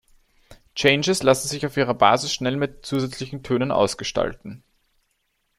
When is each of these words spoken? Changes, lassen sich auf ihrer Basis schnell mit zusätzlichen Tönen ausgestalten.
Changes, 0.73 1.21
lassen 1.21 1.47
sich 1.47 1.63
auf 1.63 1.77
ihrer 1.77 1.93
Basis 1.93 2.33
schnell 2.33 2.57
mit 2.57 2.83
zusätzlichen 2.87 3.43
Tönen 3.43 3.69
ausgestalten. 3.71 4.63